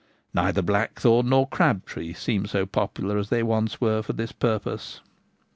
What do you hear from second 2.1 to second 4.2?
seem so popular as they once were for